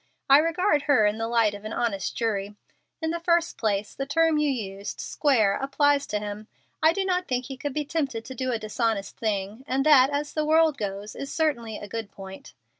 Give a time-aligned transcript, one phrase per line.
[0.31, 2.55] I regard her in the light of an honest jury.
[3.03, 6.47] In the first place the term you used, 'square,' applies to him.
[6.81, 10.09] I do not think he could be tempted to do a dishonest thing; and that,
[10.09, 12.55] as the world goes, is certainly a good point."